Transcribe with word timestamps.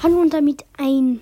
Hallo 0.00 0.20
und 0.20 0.32
damit 0.32 0.64
ein 0.78 1.20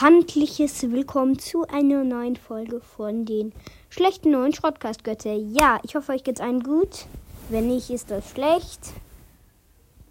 handliches 0.00 0.90
Willkommen 0.90 1.38
zu 1.38 1.66
einer 1.68 2.02
neuen 2.02 2.34
Folge 2.34 2.80
von 2.80 3.26
den 3.26 3.52
schlechten 3.90 4.30
neuen 4.30 4.54
Schrottcast-Götter. 4.54 5.34
Ja, 5.34 5.80
ich 5.82 5.94
hoffe, 5.94 6.12
euch 6.12 6.24
geht's 6.24 6.40
allen 6.40 6.62
gut. 6.62 7.04
Wenn 7.50 7.68
nicht, 7.68 7.90
ist 7.90 8.10
das 8.10 8.30
schlecht. 8.30 8.80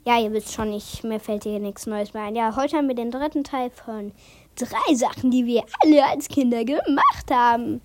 Ja, 0.05 0.20
ihr 0.20 0.31
wisst 0.33 0.54
schon, 0.54 0.71
ich, 0.71 1.04
mir 1.04 1.20
fällt 1.20 1.46
hier 1.46 1.59
nichts 1.59 1.88
Neues 1.88 2.13
mehr 2.13 2.25
ein. 2.25 2.36
Ja, 2.36 2.55
heute 2.55 2.78
haben 2.78 2.88
wir 2.88 2.94
den 2.94 3.09
dritten 3.09 3.44
Teil 3.44 3.72
von 3.72 4.12
drei 4.55 4.94
Sachen, 4.94 5.31
die 5.31 5.47
wir 5.47 5.63
alle 5.81 6.05
als 6.05 6.28
Kinder 6.28 6.63
gemacht 6.63 7.31
haben. 7.31 7.81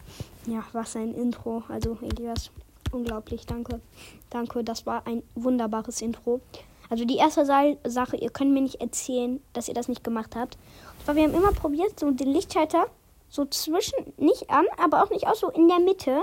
Ja, 0.46 0.64
was 0.74 0.96
ein 0.96 1.14
Intro. 1.14 1.62
Also, 1.66 1.96
Elias, 2.02 2.50
unglaublich, 2.92 3.46
danke. 3.46 3.80
Danke, 4.28 4.62
das 4.62 4.84
war 4.84 5.06
ein 5.06 5.22
wunderbares 5.34 6.02
Intro. 6.02 6.42
Also 6.90 7.04
die 7.04 7.16
erste 7.16 7.44
Sache, 7.44 8.16
ihr 8.16 8.30
könnt 8.30 8.52
mir 8.52 8.62
nicht 8.62 8.80
erzählen, 8.80 9.42
dass 9.52 9.68
ihr 9.68 9.74
das 9.74 9.88
nicht 9.88 10.04
gemacht 10.04 10.34
habt. 10.36 10.56
Und 10.98 11.04
zwar, 11.04 11.16
wir 11.16 11.24
haben 11.24 11.34
immer 11.34 11.52
probiert, 11.52 11.98
so 11.98 12.10
den 12.10 12.32
Lichtschalter 12.32 12.86
so 13.28 13.44
zwischen, 13.44 13.94
nicht 14.16 14.50
an, 14.50 14.64
aber 14.82 15.02
auch 15.02 15.10
nicht 15.10 15.26
aus, 15.26 15.40
so 15.40 15.50
in 15.50 15.68
der 15.68 15.80
Mitte. 15.80 16.22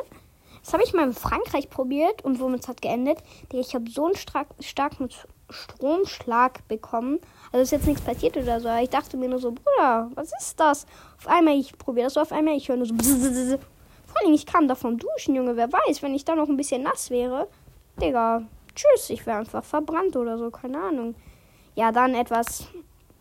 Das 0.63 0.73
habe 0.73 0.83
ich 0.83 0.93
mal 0.93 1.03
in 1.03 1.13
Frankreich 1.13 1.69
probiert 1.69 2.23
und 2.25 2.39
womit 2.39 2.63
es 2.63 2.67
hat 2.67 2.81
geendet. 2.81 3.19
Ich 3.53 3.75
habe 3.75 3.89
so 3.89 4.05
einen 4.05 4.15
starken 4.59 5.09
Stromschlag 5.51 6.67
bekommen. 6.67 7.19
Also 7.51 7.61
ist 7.61 7.71
jetzt 7.71 7.85
nichts 7.85 8.01
passiert 8.01 8.35
oder 8.35 8.59
so. 8.59 8.69
Ich 8.81 8.89
dachte 8.89 9.15
mir 9.17 9.29
nur 9.29 9.37
so, 9.37 9.51
Bruder, 9.51 10.09
was 10.15 10.31
ist 10.39 10.59
das? 10.59 10.87
Auf 11.19 11.27
einmal, 11.27 11.55
ich 11.55 11.77
probiere 11.77 12.05
das 12.05 12.15
so, 12.15 12.21
auf 12.21 12.31
einmal, 12.31 12.55
ich 12.55 12.67
höre 12.67 12.77
nur 12.77 12.87
so. 12.87 12.95
Vor 12.95 14.23
allem, 14.23 14.33
ich 14.33 14.47
kam 14.47 14.67
da 14.67 14.73
vom 14.73 14.97
Duschen, 14.97 15.35
Junge. 15.35 15.55
Wer 15.55 15.71
weiß, 15.71 16.01
wenn 16.01 16.15
ich 16.15 16.25
da 16.25 16.35
noch 16.35 16.49
ein 16.49 16.57
bisschen 16.57 16.81
nass 16.81 17.11
wäre. 17.11 17.47
Digga, 18.01 18.41
tschüss, 18.75 19.09
ich 19.09 19.25
wäre 19.25 19.39
einfach 19.39 19.63
verbrannt 19.63 20.15
oder 20.15 20.37
so, 20.37 20.51
keine 20.51 20.79
Ahnung. 20.79 21.15
Ja, 21.75 21.91
dann 21.91 22.13
etwas 22.13 22.67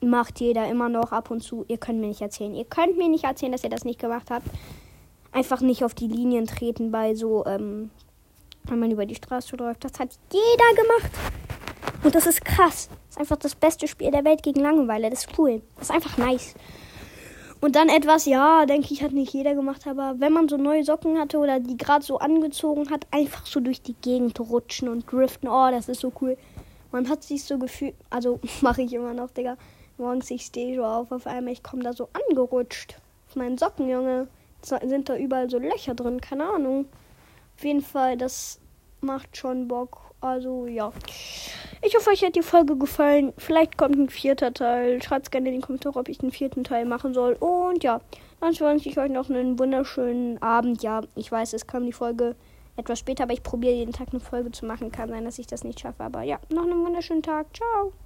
macht 0.00 0.40
jeder 0.40 0.68
immer 0.68 0.88
noch 0.88 1.12
ab 1.12 1.30
und 1.30 1.40
zu. 1.40 1.64
Ihr 1.68 1.78
könnt 1.78 2.00
mir 2.00 2.08
nicht 2.08 2.20
erzählen. 2.20 2.54
Ihr 2.54 2.64
könnt 2.64 2.96
mir 2.96 3.08
nicht 3.08 3.24
erzählen, 3.24 3.52
dass 3.52 3.64
ihr 3.64 3.70
das 3.70 3.84
nicht 3.84 4.00
gemacht 4.00 4.30
habt. 4.30 4.46
Einfach 5.32 5.60
nicht 5.60 5.82
auf 5.84 5.94
die 5.94 6.06
Linien 6.06 6.46
treten 6.46 6.90
bei 6.90 7.14
so, 7.14 7.44
ähm, 7.46 7.90
wenn 8.64 8.78
man 8.78 8.90
über 8.90 9.06
die 9.06 9.14
Straße 9.14 9.56
läuft. 9.56 9.84
Das 9.84 9.98
hat 9.98 10.10
jeder 10.32 10.82
gemacht. 10.82 11.10
Und 12.04 12.14
das 12.14 12.26
ist 12.26 12.44
krass. 12.44 12.88
Das 12.88 13.16
ist 13.16 13.18
einfach 13.18 13.36
das 13.36 13.54
beste 13.54 13.88
Spiel 13.88 14.10
der 14.10 14.24
Welt 14.24 14.42
gegen 14.42 14.60
Langeweile. 14.60 15.10
Das 15.10 15.24
ist 15.24 15.38
cool. 15.38 15.62
Das 15.76 15.88
ist 15.88 15.94
einfach 15.94 16.16
nice. 16.18 16.54
Und 17.64 17.76
dann 17.76 17.88
etwas, 17.88 18.26
ja, 18.26 18.66
denke 18.66 18.92
ich, 18.92 19.02
hat 19.02 19.12
nicht 19.12 19.32
jeder 19.32 19.54
gemacht, 19.54 19.86
aber 19.86 20.16
wenn 20.18 20.34
man 20.34 20.50
so 20.50 20.58
neue 20.58 20.84
Socken 20.84 21.18
hatte 21.18 21.38
oder 21.38 21.60
die 21.60 21.78
gerade 21.78 22.04
so 22.04 22.18
angezogen 22.18 22.90
hat, 22.90 23.06
einfach 23.10 23.46
so 23.46 23.58
durch 23.58 23.80
die 23.80 23.94
Gegend 24.02 24.38
rutschen 24.38 24.86
und 24.86 25.10
driften, 25.10 25.48
oh, 25.48 25.70
das 25.70 25.88
ist 25.88 26.02
so 26.02 26.12
cool. 26.20 26.36
Man 26.92 27.08
hat 27.08 27.24
sich 27.24 27.42
so 27.42 27.56
gefühlt, 27.56 27.94
also 28.10 28.38
mache 28.60 28.82
ich 28.82 28.92
immer 28.92 29.14
noch, 29.14 29.30
Digga. 29.30 29.56
Morgens, 29.96 30.30
ich 30.30 30.42
stehe 30.42 30.76
so 30.76 30.84
auf, 30.84 31.10
auf 31.10 31.26
einmal, 31.26 31.54
ich 31.54 31.62
komme 31.62 31.82
da 31.82 31.94
so 31.94 32.10
angerutscht. 32.12 32.98
Auf 33.30 33.36
meinen 33.36 33.56
Socken, 33.56 33.88
Junge. 33.88 34.28
Sind 34.60 35.08
da 35.08 35.16
überall 35.16 35.48
so 35.48 35.56
Löcher 35.56 35.94
drin, 35.94 36.20
keine 36.20 36.44
Ahnung. 36.44 36.84
Auf 37.56 37.64
jeden 37.64 37.80
Fall, 37.80 38.18
das 38.18 38.60
macht 39.00 39.38
schon 39.38 39.68
Bock. 39.68 40.02
Also, 40.20 40.66
ja. 40.66 40.92
Ich 41.86 41.94
hoffe, 41.94 42.10
euch 42.10 42.24
hat 42.24 42.34
die 42.34 42.42
Folge 42.42 42.78
gefallen. 42.78 43.34
Vielleicht 43.36 43.76
kommt 43.76 43.96
ein 43.96 44.08
vierter 44.08 44.54
Teil. 44.54 45.02
Schreibt 45.02 45.30
gerne 45.30 45.50
in 45.50 45.56
die 45.56 45.60
Kommentare, 45.60 45.98
ob 45.98 46.08
ich 46.08 46.16
den 46.16 46.30
vierten 46.30 46.64
Teil 46.64 46.86
machen 46.86 47.12
soll. 47.12 47.34
Und 47.34 47.84
ja, 47.84 48.00
dann 48.40 48.58
wünsche 48.58 48.88
ich 48.88 48.98
euch 48.98 49.10
noch 49.10 49.28
einen 49.28 49.58
wunderschönen 49.58 50.40
Abend. 50.40 50.82
Ja, 50.82 51.02
ich 51.14 51.30
weiß, 51.30 51.52
es 51.52 51.66
kam 51.66 51.84
die 51.84 51.92
Folge 51.92 52.36
etwas 52.76 52.98
später, 52.98 53.24
aber 53.24 53.34
ich 53.34 53.42
probiere 53.42 53.74
jeden 53.74 53.92
Tag 53.92 54.08
eine 54.12 54.20
Folge 54.20 54.50
zu 54.50 54.64
machen. 54.64 54.92
Kann 54.92 55.10
sein, 55.10 55.26
dass 55.26 55.38
ich 55.38 55.46
das 55.46 55.62
nicht 55.62 55.80
schaffe. 55.80 56.04
Aber 56.04 56.22
ja, 56.22 56.38
noch 56.48 56.62
einen 56.64 56.84
wunderschönen 56.84 57.22
Tag. 57.22 57.48
Ciao. 57.54 57.92